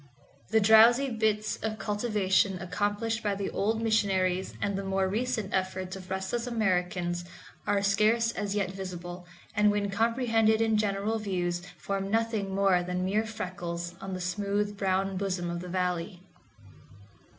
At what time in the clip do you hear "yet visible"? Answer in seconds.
8.55-9.27